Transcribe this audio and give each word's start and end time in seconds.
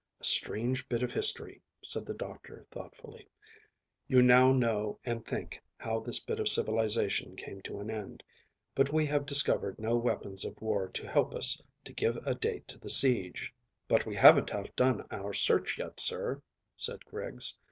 "A 0.19 0.23
strange 0.23 0.89
bit 0.89 1.03
of 1.03 1.11
history," 1.13 1.61
said 1.83 2.07
the 2.07 2.15
doctor 2.15 2.65
thoughtfully. 2.71 3.29
"We 4.09 4.21
know 4.23 4.51
now 4.51 4.97
and 5.05 5.23
think 5.23 5.61
how 5.77 5.99
this 5.99 6.19
bit 6.19 6.39
of 6.39 6.49
civilisation 6.49 7.35
came 7.35 7.61
to 7.61 7.77
an 7.79 7.91
end; 7.91 8.23
but 8.73 8.91
we 8.91 9.05
have 9.05 9.27
discovered 9.27 9.77
no 9.77 9.95
weapons 9.95 10.43
of 10.43 10.59
war 10.59 10.87
to 10.87 11.07
help 11.07 11.35
us 11.35 11.61
to 11.85 11.93
give 11.93 12.17
a 12.25 12.33
date 12.33 12.67
to 12.69 12.79
the 12.79 12.89
siege." 12.89 13.53
"But 13.87 14.07
we 14.07 14.15
haven't 14.15 14.49
half 14.49 14.75
done 14.75 15.05
our 15.11 15.33
search 15.33 15.77
yet, 15.77 15.99
sir," 15.99 16.41
said 16.75 17.05
Griggs. 17.05 17.59